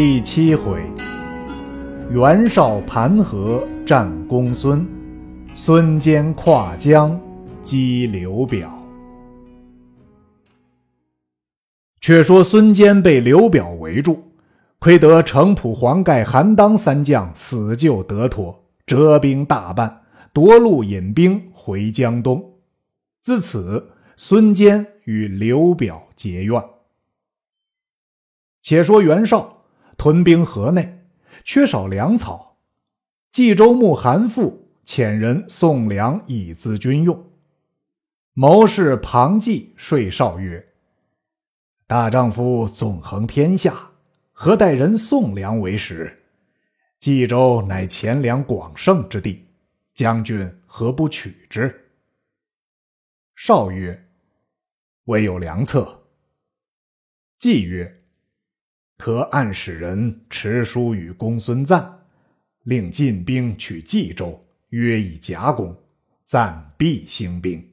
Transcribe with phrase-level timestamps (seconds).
[0.00, 0.80] 第七回，
[2.08, 4.86] 袁绍盘河战公孙，
[5.56, 7.20] 孙坚跨江
[7.64, 8.72] 击刘表。
[12.00, 14.22] 却说孙坚被刘表围住，
[14.78, 18.56] 亏得程普、黄盖、韩当三将死救得脱，
[18.86, 20.02] 折兵大半，
[20.32, 22.52] 夺路引兵回江东。
[23.20, 26.62] 自此，孙坚与刘表结怨。
[28.62, 29.56] 且说袁绍。
[29.98, 31.04] 屯兵河内，
[31.42, 32.56] 缺少粮草。
[33.32, 37.32] 冀州牧韩馥遣人送粮以资军用。
[38.32, 40.64] 谋士庞纪说绍曰
[41.88, 43.90] ：“大丈夫纵横天下，
[44.32, 46.16] 何待人送粮为食？
[47.00, 49.48] 冀州乃钱粮广盛之地，
[49.94, 51.90] 将军何不取之？”
[53.34, 54.08] 绍曰
[55.06, 56.04] ：“未有良策。”
[57.36, 57.97] 纪曰。
[58.98, 62.00] 可暗使人持书与公孙瓒，
[62.64, 65.74] 令进兵取冀州，约以夹攻，
[66.26, 67.64] 暂必兴兵。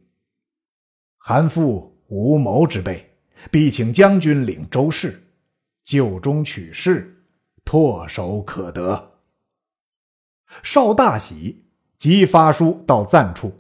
[1.17, 3.09] 韩馥无谋之辈，
[3.49, 5.23] 必请将军领周氏，
[5.83, 7.25] 就中取势，
[7.65, 9.13] 唾手可得。
[10.61, 11.65] 少大喜，
[11.97, 13.51] 即发书到赞处。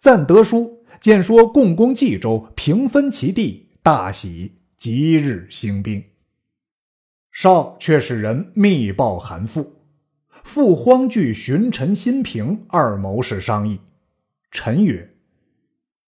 [0.00, 6.02] 赞得书，见说共攻冀州，平分其地，大喜，即日兴兵。
[7.34, 9.66] 少却使人密报韩馥，
[10.44, 13.80] 父慌惧寻陈新平二谋士商议。
[14.52, 15.16] 臣曰：“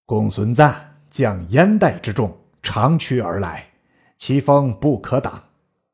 [0.07, 0.73] 公孙瓒
[1.11, 2.33] 将燕代之众
[2.63, 3.67] 长驱而来，
[4.17, 5.43] 其锋不可挡，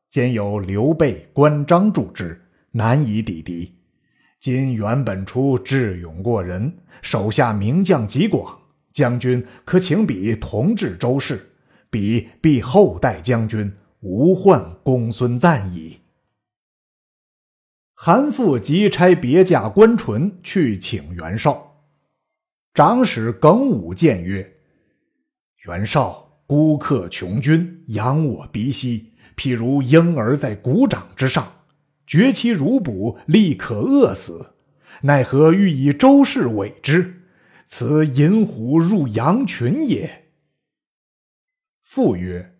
[0.07, 2.39] 兼有刘备、关张助之，
[2.69, 3.73] 难以抵敌。
[4.39, 8.55] 今袁本初智勇过人，手下名将极广，
[8.91, 11.53] 将军可请彼同治周氏，
[11.89, 13.73] 彼必厚待将军。”
[14.05, 15.99] 无患公孙瓒矣。
[17.93, 21.85] 韩馥即差别驾关纯去请袁绍。
[22.73, 24.57] 长史耿武谏曰
[25.65, 31.61] ：“袁绍孤客穷军，扬我鼻息，譬如婴儿在鼓掌之上，
[32.05, 34.55] 绝其乳哺，立可饿死。
[35.03, 37.21] 奈何欲以周氏委之？
[37.67, 40.25] 此引虎入羊群也。”
[41.85, 42.52] 父曰。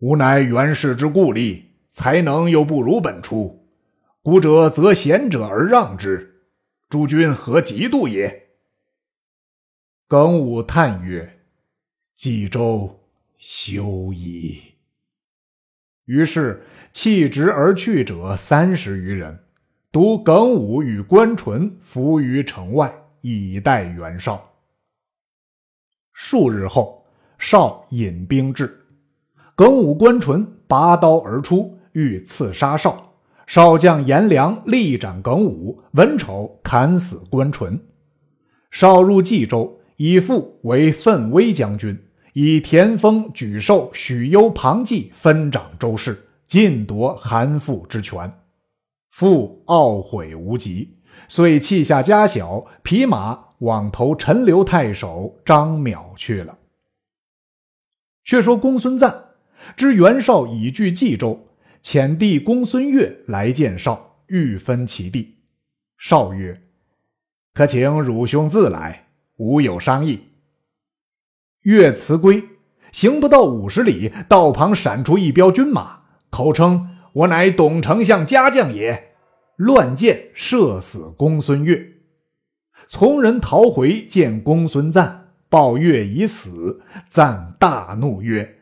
[0.00, 3.66] 吾乃袁氏之故吏，才能又不如本初。
[4.22, 6.44] 古者择贤者而让之，
[6.88, 8.50] 诸君何嫉妒也？
[10.06, 11.40] 耿武叹曰
[12.14, 13.00] ：“冀州
[13.38, 14.62] 休矣。”
[16.06, 19.36] 于是弃职而去者三十余人，
[19.90, 24.48] 独耿武与关纯伏于城外，以待袁绍。
[26.12, 27.04] 数日后，
[27.36, 28.84] 绍引兵至。
[29.58, 33.14] 耿武、关纯拔刀而出，欲刺杀少。
[33.48, 37.76] 少将颜良力斩耿武，文丑砍死关纯。
[38.70, 42.00] 少入冀州，以父为奋威将军，
[42.34, 48.32] 以田丰、沮授、许攸、庞纪分掌周氏，尽夺韩馥之权。
[49.10, 56.58] 父懊悔无极，遂弃下家小，匹马往投陈留太守张邈去了。
[58.22, 59.27] 却说公孙瓒。
[59.76, 61.48] 知袁绍已据冀州，
[61.82, 65.36] 遣弟公孙越来见绍，欲分其地。
[65.96, 66.62] 绍曰
[67.54, 70.20] ：“可请汝兄自来，吾有商议。”
[71.62, 72.42] 越辞归，
[72.92, 79.12] 行不到五十里，道旁闪出一彪军马，口称我乃董丞相家将也，
[79.56, 81.94] 乱箭射死公孙越。
[82.86, 86.80] 从人逃回，见公孙瓒，报越已死。
[87.10, 88.57] 赞大怒曰：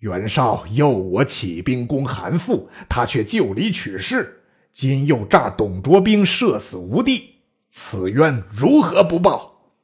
[0.00, 4.42] 袁绍诱我起兵攻韩馥，他却就里取势。
[4.72, 7.36] 今又诈董卓兵射死吴地，
[7.68, 9.74] 此冤如何不报？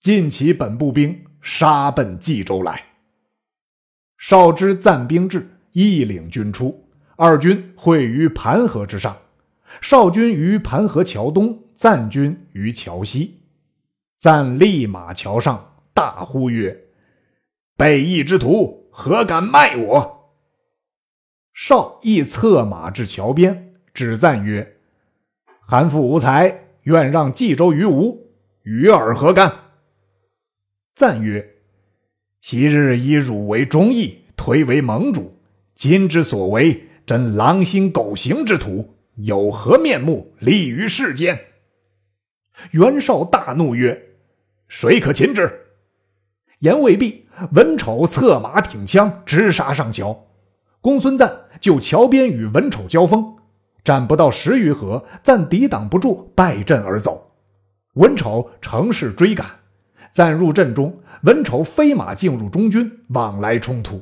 [0.00, 2.84] 尽起本部兵，杀奔冀州来。
[4.16, 9.16] 绍之赞兵至，亦领军出，二军会于盘河之上。
[9.80, 13.40] 绍军于盘河桥东，赞军于桥西。
[14.18, 16.84] 赞立马桥上，大呼曰
[17.76, 20.34] ：“背义之徒！”何敢卖我？
[21.54, 24.76] 少亦策马至桥边，指赞曰
[25.60, 28.30] ：“韩馥无才，愿让冀州于吾，
[28.64, 29.50] 与尔何干？”
[30.94, 31.54] 赞曰
[32.42, 35.38] ：“昔日以汝为忠义，推为盟主，
[35.74, 41.46] 今之所为，真狼心狗行之徒，有何面目立于世间？”
[42.72, 44.10] 袁绍大怒曰
[44.68, 45.60] ：“谁可擒之？”
[46.62, 50.26] 言未毕，文丑策马挺枪直杀上桥。
[50.80, 51.28] 公孙瓒
[51.60, 53.34] 就桥边与文丑交锋，
[53.82, 57.32] 战不到十余合，暂抵挡不住，败阵而走。
[57.94, 59.44] 文丑乘势追赶，
[60.12, 64.00] 暂入阵中，文丑飞马进入中军，往来冲突。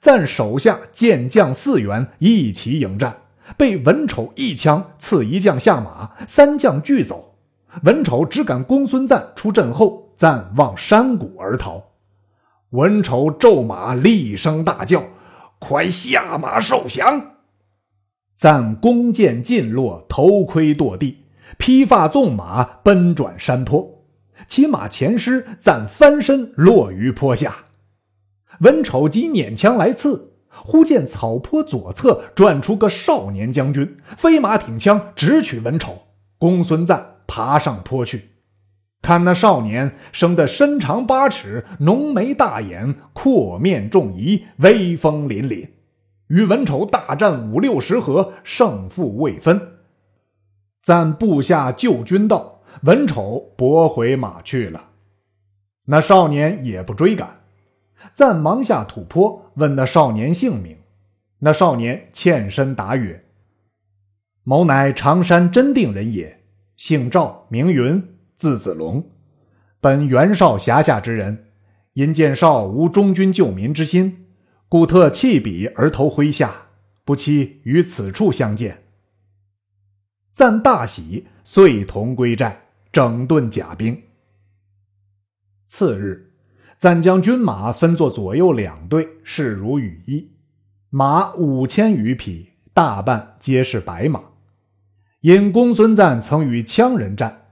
[0.00, 3.16] 暂手下健将四员一起迎战，
[3.56, 7.34] 被文丑一枪刺一将下马，三将俱走。
[7.82, 11.82] 文丑只赶公孙瓒出阵后，暂望山谷而逃。
[12.70, 15.02] 文丑骤马，厉声大叫
[15.60, 17.36] ：“快下马受降！”
[18.36, 21.24] 赞弓箭尽落，头盔堕地，
[21.56, 24.04] 披发纵马奔转山坡，
[24.46, 27.64] 骑马前失，赞翻身落于坡下。
[28.60, 36.02] 文丑即捻枪来刺，忽见草坡左侧转出个少年将军，飞马挺枪直取文丑。
[36.38, 38.35] 公孙瓒爬上坡去。
[39.06, 45.68] 看那少年生得身长八尺，浓眉大眼，阔面重颐，威风凛凛。
[46.26, 49.60] 与文丑大战五六十合，胜负未分。
[50.82, 54.88] 赞部下救军到，文丑拨回马去了。
[55.84, 57.42] 那少年也不追赶，
[58.12, 60.76] 赞忙下土坡问那少年姓名。
[61.38, 63.24] 那少年欠身答曰
[64.42, 66.40] ：“某乃常山真定人也，
[66.76, 68.02] 姓赵，名云。”
[68.38, 69.10] 字子龙，
[69.80, 71.46] 本袁绍辖下之人，
[71.94, 74.26] 因见绍无忠君救民之心，
[74.68, 76.66] 故特弃笔而投麾下，
[77.04, 78.82] 不期于此处相见。
[80.34, 84.02] 赞大喜，遂同归寨，整顿甲兵。
[85.66, 86.32] 次日，
[86.76, 90.32] 赞将军马分作左右两队，势如雨翼，
[90.90, 94.22] 马五千余匹，大半皆是白马。
[95.22, 97.45] 因公孙瓒曾与羌人战。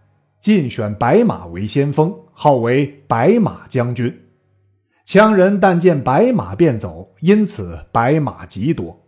[0.45, 4.15] 进选白马为先锋，号为白马将军。
[5.07, 9.07] 羌人但见白马便走，因此白马极多。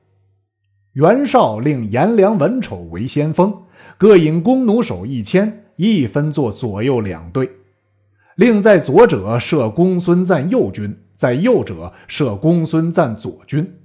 [0.95, 3.55] 袁绍令颜良、文丑为先锋，
[3.99, 7.51] 各引弓弩手一千，一分作左右两队。
[8.37, 13.81] 另在左者设公孙瓒右军，在右者设公孙瓒左军。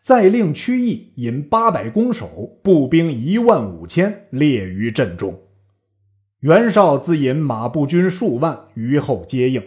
[0.00, 5.38] 再令曲义引八百弓手，步兵一万五千，列于阵中。
[6.40, 9.60] 袁绍自引马步军数万于后接应。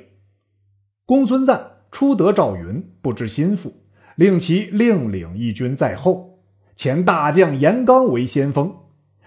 [1.05, 1.59] 公孙瓒
[1.91, 3.83] 初得赵云，不知心腹，
[4.15, 6.39] 令其另领一军在后，
[6.77, 8.73] 遣大将严纲为先锋。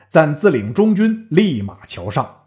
[0.08, 2.44] 赞自领中军，立马桥上，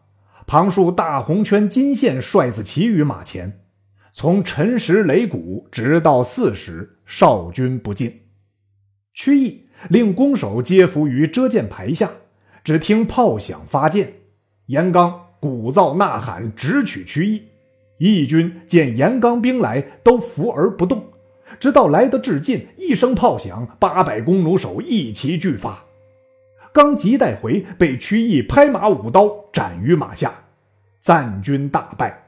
[0.48, 3.66] 旁竖大红圈金线，帅子骑于马前，
[4.12, 8.22] 从辰时擂鼓，直到巳时，少军不进。
[9.14, 12.10] 曲义令弓手皆伏于遮箭牌下，
[12.64, 14.17] 只听炮响发箭。
[14.68, 17.44] 严刚鼓噪呐喊，直取曲义。
[17.98, 21.04] 义军见严刚兵来，都伏而不动，
[21.60, 25.84] 直到来得至近，一声炮响，八百弓弩手一齐俱发。
[26.72, 30.32] 刚急带回，被曲义拍马舞刀斩于马下，
[31.00, 32.26] 赞军大败。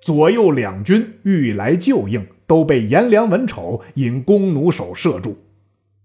[0.00, 5.38] 左右两军欲来救应，都被颜良、文丑引弓弩手射住。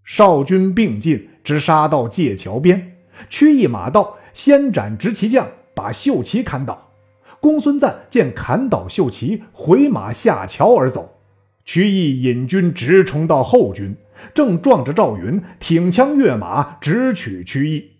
[0.04, 2.98] 少军并进，直杀到界桥边，
[3.30, 5.48] 曲义马到，先斩执旗将。
[5.74, 6.92] 把秀奇砍倒，
[7.40, 11.20] 公孙瓒见砍倒秀奇，回马下桥而走。
[11.64, 13.96] 曲义引军直冲到后军，
[14.34, 17.92] 正撞着赵云，挺枪跃马，直取曲义。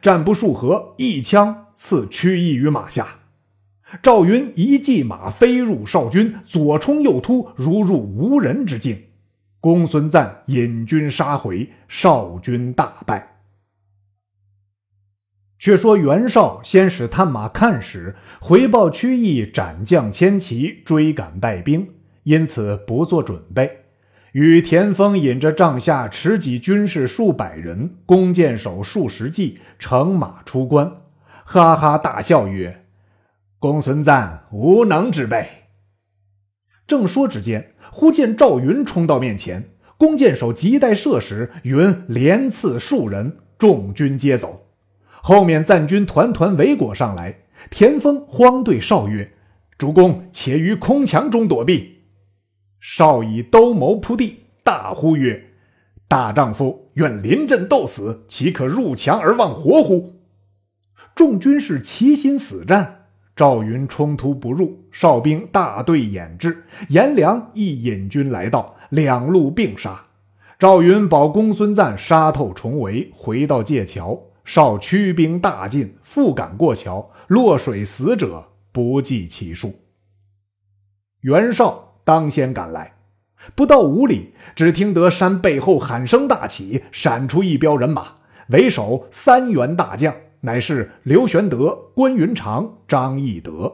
[0.00, 3.06] 战不数合，一枪刺曲义于马下。
[4.02, 8.96] 赵云一骑马飞入少军，左冲右突，如入无人之境。
[9.60, 13.31] 公孙瓒引军杀回，少军大败。
[15.62, 21.86] 却说袁绍先使探马看时，回报曲义斩将千骑，追赶败兵，
[22.24, 23.84] 因此不做准备。
[24.32, 30.96] 与田丰引着帐下持戟军士数百人，弓箭手数十骑，乘马出关，
[31.44, 32.84] 哈哈大笑曰
[33.60, 35.46] ：“公孙瓒无能之辈。”
[36.88, 44.61] 正说之间，忽见赵云冲到面前，弓箭手急待射时，云连刺数人，众军皆走。
[45.24, 49.32] 后面赞军团团围裹上来，田丰慌对少曰
[49.78, 52.02] ：“主公且于空墙中躲避。”
[52.82, 55.50] 少以兜谋铺地，大呼曰
[56.08, 60.14] ：“大丈夫愿临阵斗死，岂可入墙而忘活乎？”
[61.14, 63.06] 众军士齐心死战。
[63.36, 70.06] 赵云冲突不入，哨兵大队掩至，颜良亦引军来到，两路并杀。
[70.58, 74.20] 赵云保公孙瓒杀透重围，回到界桥。
[74.44, 79.74] 少驱兵大进，复赶过桥，落水死者不计其数。
[81.20, 82.96] 袁绍当先赶来，
[83.54, 88.16] 不到五里，只听得山背后喊声大起，闪出一彪人马，
[88.48, 93.72] 为首三员大将，乃是刘玄德、关云长、张翼德。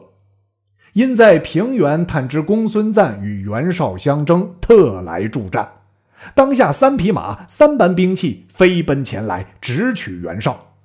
[0.93, 5.78] 因在平原探知公孙瓒与袁绍相争，特来助战。
[6.35, 10.75] 当下三匹马、三班兵器飞奔前来，直取袁绍。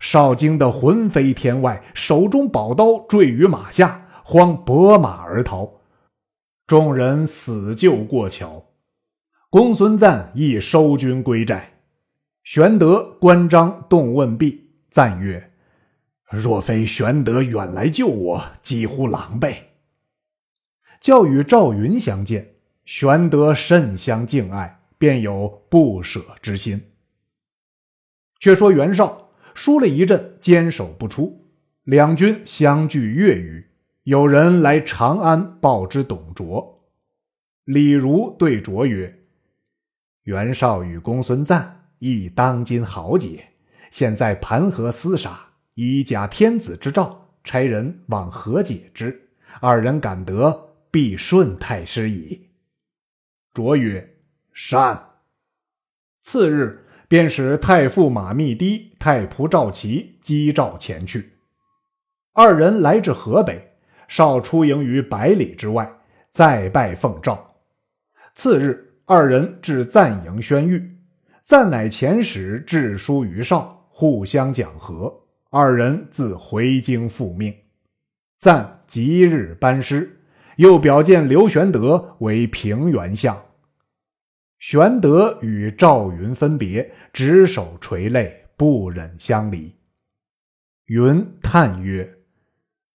[0.00, 5.80] 绍惊得魂飞天外，手中宝刀坠于马下，慌拨马而逃。
[6.66, 8.66] 众人死救过桥，
[9.50, 11.80] 公孙瓒亦收军归寨。
[12.44, 15.52] 玄德、关张动问毕，赞曰
[16.30, 19.54] ：“若非玄德远来救我，几乎狼狈。”
[21.00, 22.54] 教与赵云相见，
[22.88, 26.80] 玄德甚相敬爱，便有不舍之心。
[28.40, 31.50] 却说袁绍输了一阵，坚守不出，
[31.84, 33.62] 两军相距月余。
[34.04, 36.88] 有人来长安报之董卓，
[37.64, 39.18] 李儒对卓曰
[40.24, 43.48] ：“袁绍与公孙瓒亦当今豪杰，
[43.90, 45.38] 现在盘河厮杀，
[45.74, 49.28] 以假天子之诏，差人往和解之。
[49.60, 52.44] 二人敢得，必顺太师矣。”
[53.58, 54.14] 卓曰
[54.54, 55.14] ：“善。”
[56.22, 61.32] 次日，便使太傅马密低、太仆赵齐击赵前去。
[62.34, 63.74] 二人来至河北。
[64.06, 65.92] 少出营于百里之外，
[66.30, 67.56] 再拜奉诏。
[68.36, 70.80] 次日，二人至赞营宣谕，
[71.42, 75.12] 赞乃遣使致书于少，互相讲和。
[75.50, 77.52] 二人自回京复命。
[78.38, 80.20] 赞即日班师，
[80.56, 83.36] 又表见刘玄德为平原相。
[84.58, 89.74] 玄德与赵云分别，执手垂泪，不忍相离。
[90.86, 92.14] 云叹曰。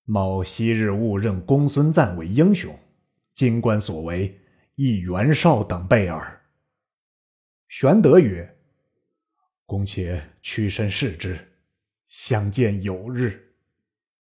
[0.06, 2.78] 某昔日误认公孙瓒为英雄，
[3.34, 4.38] 今观所为，
[4.76, 6.42] 亦袁绍等辈耳。
[7.70, 8.58] 玄德曰
[9.66, 11.40] ：“公且屈身视之，
[12.10, 13.56] 相见有日。”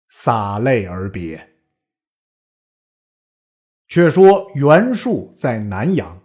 [0.09, 1.51] 洒泪而别。
[3.89, 6.19] 却说袁术在南阳，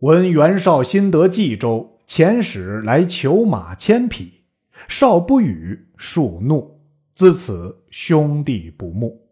[0.00, 4.44] 闻袁绍新得冀州，遣使来求马千匹，
[4.88, 6.80] 绍不与，恕怒。
[7.14, 9.28] 自此兄弟不睦，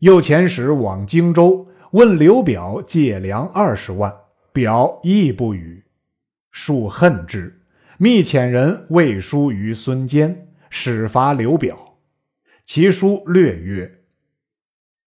[0.00, 4.14] 又遣使往荆州问刘表借粮二十万，
[4.52, 5.82] 表亦不与，
[6.50, 7.62] 数恨之，
[7.96, 11.96] 密遣人未书于孙坚，使伐刘表。
[12.66, 14.00] 其书略曰：“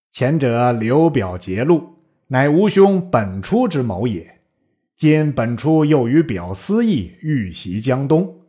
[0.10, 2.00] 前者刘表截路，
[2.30, 4.33] 乃吾兄本初之谋也。
[4.96, 8.42] 今本初又与表私议，欲袭江东，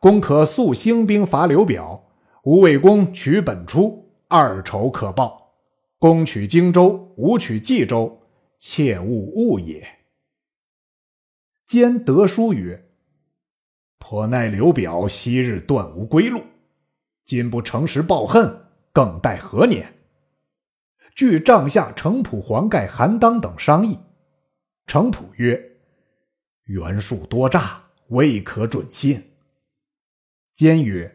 [0.00, 2.04] 公可速兴兵伐刘表。”
[2.44, 5.56] 吴魏公取本初，二仇可报。
[5.98, 8.22] 公取荆州，吾取冀州，
[8.58, 9.86] 切勿误也。
[11.66, 12.88] 兼得书曰
[13.98, 16.42] ：“颇奈刘表昔日断无归路，
[17.26, 18.58] 今不诚实报恨，
[18.94, 19.94] 更待何年？”
[21.14, 23.98] 据帐下程普、黄盖、韩当等商议。
[24.86, 25.60] 程普曰
[26.68, 29.22] ：“袁术多诈，未可准信。”
[30.56, 31.14] 坚曰。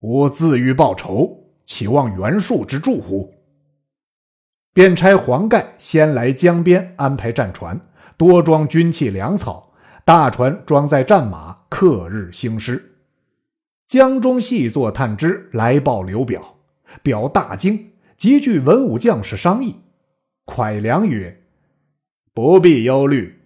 [0.00, 3.34] 吾自欲报仇，岂望袁术之助乎？
[4.72, 7.80] 便差黄盖先来江边安排战船，
[8.16, 9.72] 多装军器粮草，
[10.04, 12.98] 大船装载战马，克日兴师。
[13.88, 16.58] 江中细作探知，来报刘表。
[17.02, 19.76] 表大惊，急具文武将士商议。
[20.44, 21.42] 蒯良曰
[22.32, 23.40] ：“不必忧虑，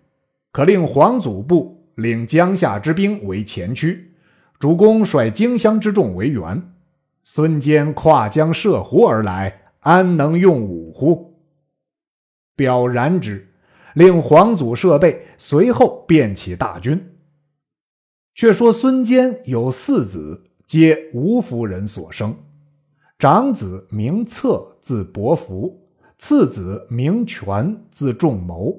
[0.52, 4.14] 可令黄祖部领江夏之兵为前驱。”
[4.60, 6.74] 主公率荆襄之众为援，
[7.24, 11.40] 孙坚跨江涉湖而来，安能用武乎？
[12.54, 13.54] 表然之，
[13.94, 17.16] 令黄祖设备，随后便起大军。
[18.34, 22.36] 却说孙坚有四子，皆吴夫人所生。
[23.18, 25.80] 长子名策，字伯符；
[26.18, 28.74] 次子名权，字仲谋；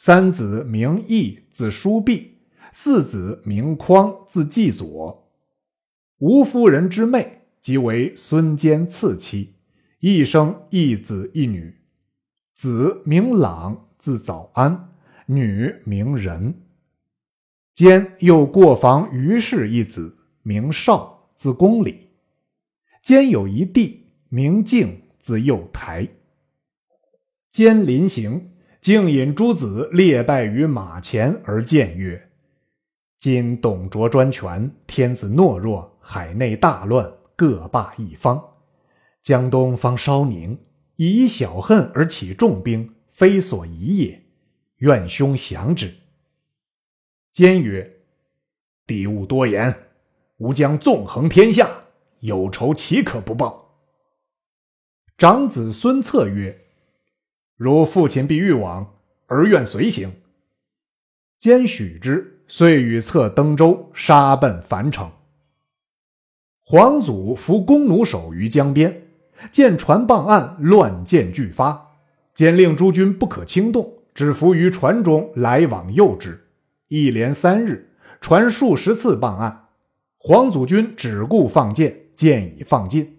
[0.00, 2.38] 三子名义，字叔弼。
[2.70, 5.28] 四子名匡，字季佐。
[6.18, 9.54] 吴夫人之妹即为孙坚次妻，
[9.98, 11.80] 一生一子一女。
[12.54, 14.88] 子名朗，字早安；
[15.26, 16.54] 女名仁。
[17.74, 22.10] 坚又过房于氏一子，名绍，字公礼。
[23.02, 26.08] 坚有一弟，名敬，字幼台。
[27.50, 28.52] 坚临行，
[28.88, 32.30] 竟引诸子列拜于马前，而谏曰
[33.20, 38.42] ：“今董卓专权，天子懦弱。”海内大乱，各霸一方，
[39.20, 40.58] 江东方稍宁，
[40.96, 44.22] 以小恨而起重兵，非所宜也。
[44.78, 45.94] 愿兄降之。”
[47.34, 48.00] 坚曰
[48.88, 49.80] ：“弟勿多言，
[50.38, 51.70] 吾将纵横天下，
[52.20, 53.82] 有仇岂可不报？”
[55.18, 56.58] 长子孙策曰
[57.58, 58.94] ：“如父亲必欲往，
[59.26, 60.10] 儿愿随行。”
[61.38, 65.10] 坚许之，遂与策登舟，杀奔樊城。
[66.64, 69.08] 皇祖伏弓弩手于江边，
[69.52, 71.96] 见船傍岸，乱箭俱发。
[72.34, 76.46] 简令诸军不可轻动，只伏于船中来往诱之。
[76.86, 79.66] 一连三日，船数十次傍岸，
[80.16, 83.18] 皇祖军只顾放箭，箭已放尽。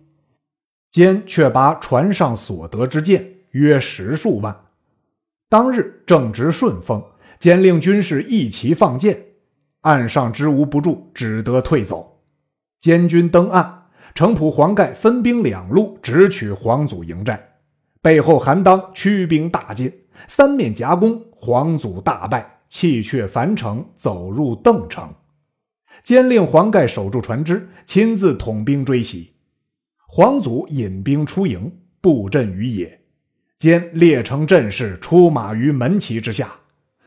[0.92, 4.66] 坚却拔船上所得之箭约十数万。
[5.48, 7.04] 当日正值顺风，
[7.40, 9.26] 坚令军士一齐放箭，
[9.82, 12.22] 岸上支吾不住，只得退走。
[12.80, 17.58] 监军登岸，程普、黄盖分兵两路，直取黄祖营寨。
[18.02, 19.92] 背后韩当驱兵大进，
[20.28, 25.14] 三面夹攻，黄祖大败，弃却樊城，走入邓城。
[26.04, 29.34] 监令黄盖守住船只，亲自统兵追袭。
[30.08, 32.99] 黄祖引兵出营，布阵于野。
[33.60, 36.50] 兼列成阵势，出马于门旗之下。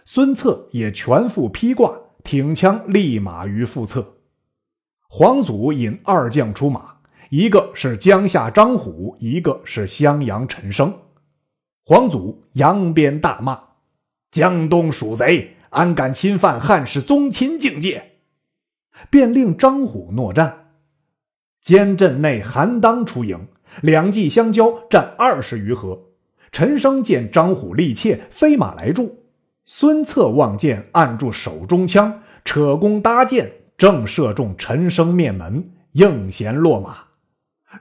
[0.04, 1.90] 孙策也全副披挂，
[2.22, 4.16] 挺枪立马于腹侧。
[5.08, 6.96] 黄祖引二将出马，
[7.30, 10.92] 一个是江夏张虎，一个是襄阳陈升。
[11.84, 13.58] 黄祖扬鞭大骂
[14.30, 18.18] ：“江东鼠贼，安敢侵犯汉室宗亲境界！”
[19.08, 20.74] 便令张虎诺战。
[21.62, 23.48] 监阵内韩当出营，
[23.80, 26.11] 两骑相交，战二十余合。
[26.52, 29.24] 陈升见张虎力怯，飞马来助。
[29.64, 33.50] 孙策望见，按住手中枪，扯弓搭箭。
[33.78, 36.98] 正射中陈升面门，应弦落马。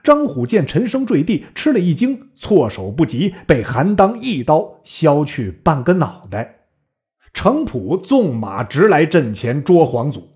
[0.02, 6.60] 张虎见陈升坠地，吃了一惊，措手不及，被韩当一刀削去半个脑袋。
[7.34, 10.30] 程普纵马直来阵前捉黄祖，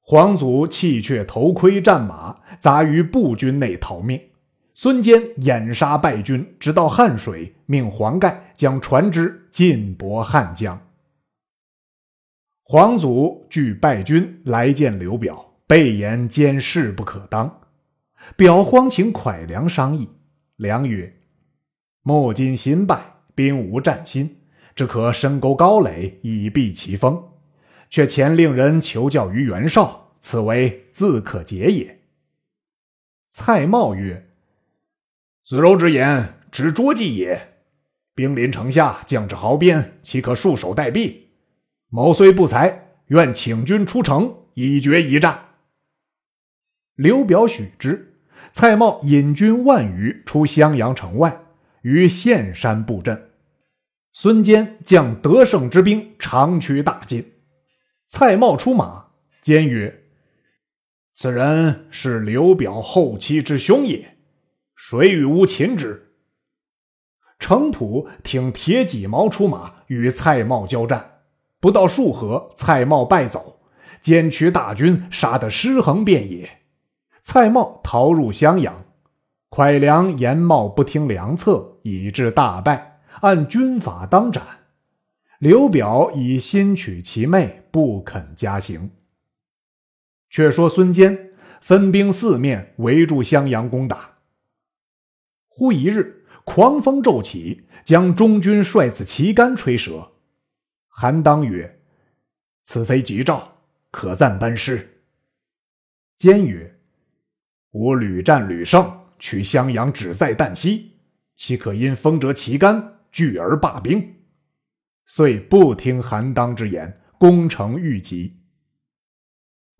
[0.00, 4.20] 黄祖弃却头盔战马，砸于步军内逃命。
[4.80, 10.80] 孙坚掩杀败军，直到汉水，命黄盖将船只进泊汉江。
[12.62, 17.62] 黄祖惧败军来见刘表，备言坚势不可当。
[18.36, 20.08] 表慌请蒯良商议。
[20.54, 21.12] 良曰
[22.02, 23.00] ：“木今新败，
[23.34, 24.42] 兵无战心，
[24.76, 27.20] 只可深沟高垒，以避其锋。
[27.90, 31.98] 却前令人求教于袁绍，此为自可解也。”
[33.26, 34.24] 蔡瑁曰
[35.48, 37.54] ：“子柔之言，只拙计也。
[38.14, 41.20] 兵临城下，将至壕边，岂可束手待毙？”
[41.88, 45.54] 某虽不才，愿请军出城，以决一战。
[46.96, 48.20] 刘表许之。
[48.52, 51.40] 蔡瑁引军万余出襄阳城外，
[51.80, 53.30] 于岘山布阵。
[54.12, 57.24] 孙坚将得胜之兵长驱大进。
[58.06, 59.06] 蔡瑁出马，
[59.40, 60.02] 坚曰
[61.14, 64.17] ：“此人是刘表后期之兄也，
[64.80, 66.12] 谁与吾擒之？”
[67.40, 71.22] 程普挺铁戟矛出马，与蔡瑁交战。
[71.58, 73.60] 不到数合，蔡瑁败走，
[74.00, 76.60] 歼驱大军杀得尸横遍野。
[77.22, 78.84] 蔡瑁逃入襄阳，
[79.50, 84.44] 蒯良、严茂不听良策，以致大败，按军法当斩。
[85.40, 88.90] 刘表以心取其妹，不肯加刑。
[90.30, 94.17] 却说孙坚分兵四面围住襄阳攻打。
[95.58, 100.12] 忽一日，狂风骤起，将中军帅子旗杆吹折。
[100.86, 101.80] 韩当曰
[102.62, 103.56] ：“此非吉兆，
[103.90, 105.00] 可暂班师。”
[106.16, 106.78] 坚曰
[107.74, 110.92] ：“吾屡战屡胜，取襄阳只在旦夕，
[111.34, 114.14] 岂可因风折旗杆，拒而罢兵？”
[115.06, 118.36] 遂不听韩当之言，攻城遇急。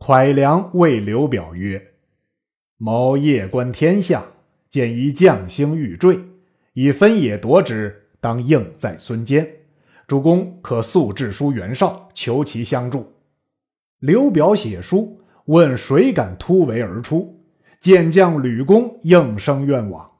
[0.00, 1.94] 蒯良谓刘表曰
[2.78, 4.26] ：“某夜观天象，
[4.68, 6.18] 见一将星欲坠，
[6.72, 9.48] 以分野夺之，当应在孙坚。”
[10.06, 13.12] 主公可速致书袁绍，求其相助。
[13.98, 17.42] 刘表写书问谁敢突围而出，
[17.78, 20.10] 见将吕公应声愿往。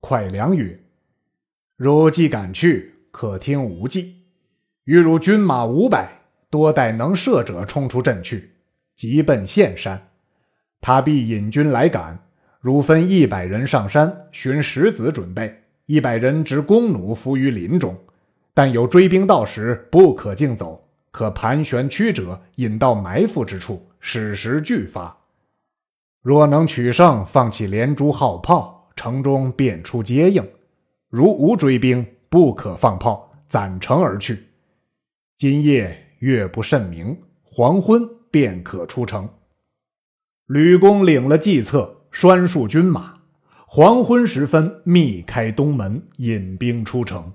[0.00, 0.80] 蒯良曰
[1.76, 4.16] ：“汝既敢去，可听吾计。
[4.84, 8.50] 欲汝军马五百，多带能射者冲出阵去，
[8.96, 10.08] 急奔岘山。
[10.80, 12.26] 他必引军来赶。
[12.64, 17.94] 汝分一百人上山寻石子准备，一百人执弓弩伏于林中。”
[18.54, 25.14] 但有追兵到时，不可径走，可盘旋曲折，引到埋伏之处，矢石俱发。
[26.22, 30.42] 若能取胜，放弃连珠号炮，城中便出接应；
[31.10, 34.38] 如无追兵，不可放炮，攒城而去。
[35.36, 39.28] 今夜月不甚明，黄昏便可出城。”
[40.48, 43.22] 吕公领了计策，拴束军马，
[43.66, 47.32] 黄昏时分密开东门，引兵出城。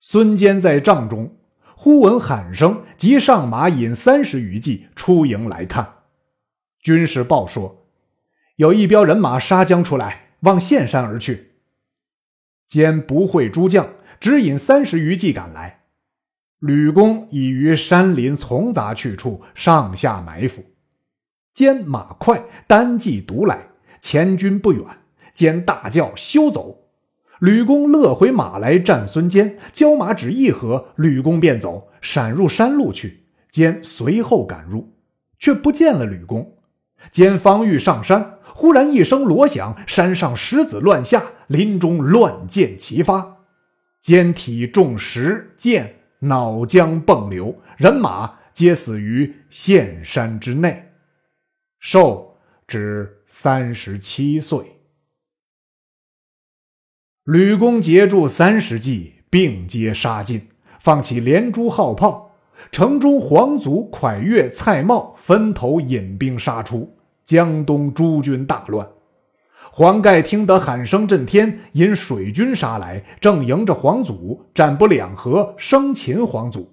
[0.00, 1.38] 孙坚在帐中，
[1.74, 5.94] 忽闻喊声，即上马引三十余骑出营来看。
[6.82, 7.86] 军士报说，
[8.56, 11.52] 有一彪人马杀将出来，往岘山而去。
[12.68, 13.88] 坚不会诸将，
[14.20, 15.84] 只引三十余骑赶来。
[16.58, 20.62] 吕公已于山林丛杂去处上下埋伏。
[21.54, 23.68] 兼马快，单骑独来，
[24.00, 24.84] 前军不远。
[25.32, 26.88] 兼大叫：“休走！”
[27.40, 33.24] 吕公勒回马来战孙坚，交马只一合，吕公便走，闪入山路去。
[33.50, 34.94] 兼随后赶入，
[35.38, 36.56] 却不见了吕公。
[37.12, 43.36] 兼方欲上山，忽然一声锣响，山上石子乱下，林中乱箭齐发。
[44.00, 50.93] 兼体重石箭，脑浆迸流，人马皆死于陷山之内。
[51.86, 54.80] 寿只三十七岁。
[57.24, 60.48] 吕公截住三十骑，并皆杀尽，
[60.80, 62.36] 放起连珠号炮。
[62.72, 68.88] 城中皇祖蒯越、蔡瑁分头引兵杀出，江东诸军大乱。
[69.70, 76.72] 黄盖听得喊声震天，引水军杀来，正迎着皇祖，战不两合，生擒皇祖。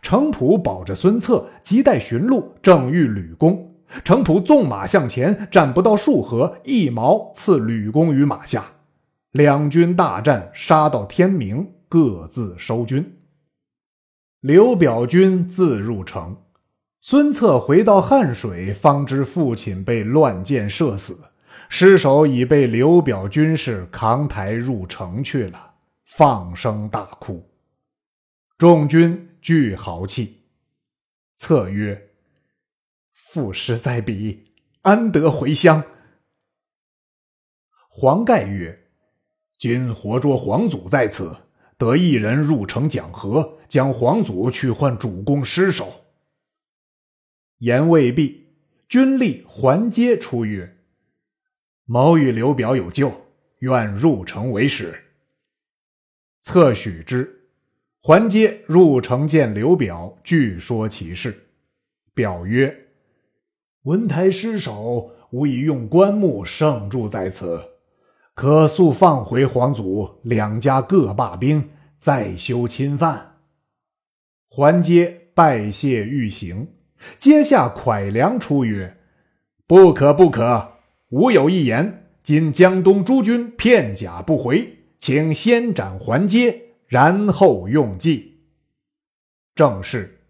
[0.00, 3.72] 程普保着孙策，急待寻路，正遇吕公。
[4.04, 8.64] 程普纵马向前，战不到数合，一矛刺吕公于马下。
[9.32, 13.18] 两军大战，杀到天明，各自收军。
[14.40, 16.36] 刘表军自入城，
[17.00, 21.18] 孙策回到汉水，方知父亲被乱箭射死，
[21.68, 27.48] 尸首已被刘表军士扛抬入城去了，放声大哭。
[28.56, 30.42] 众军俱豪气。
[31.36, 32.05] 策曰。
[33.36, 34.46] 父师在彼，
[34.80, 35.84] 安得回乡？
[37.86, 38.88] 黄盖曰
[39.60, 41.36] ：“今活捉皇祖在此，
[41.76, 46.06] 得一人入城讲和，将皇祖去换主公尸首。”
[47.60, 48.54] 言未毕，
[48.88, 50.78] 军吏还阶出曰
[51.84, 53.26] ：“某与刘表有旧，
[53.58, 54.98] 愿入城为使。”
[56.40, 57.50] 策许之，
[58.00, 61.50] 还阶入城见刘表，具说其事。
[62.14, 62.84] 表曰。
[63.86, 67.60] 文台失守，吾已用棺木盛住在此，
[68.34, 73.36] 可速放回皇祖，两家各罢兵，再休侵犯。
[74.48, 76.66] 桓阶拜谢欲行，
[77.16, 78.96] 阶下蒯良出曰
[79.68, 80.72] ：“不可不可！
[81.10, 88.40] 吾有一言，今江东诸军片甲不回，请先斩桓阶，然后用计。”
[89.54, 90.22] 正是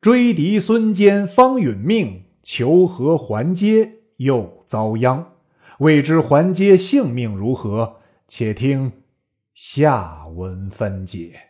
[0.00, 2.24] 追敌孙坚方殒命。
[2.48, 5.32] 求和还接又遭殃，
[5.80, 7.96] 未知还接性命如何？
[8.28, 8.92] 且听
[9.52, 11.40] 下文分解。